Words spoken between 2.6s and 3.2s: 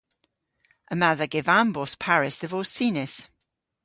sinys.